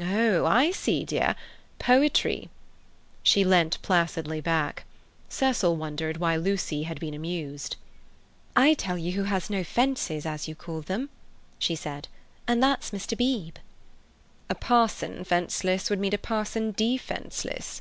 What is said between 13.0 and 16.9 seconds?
Beebe." "A parson fenceless would mean a parson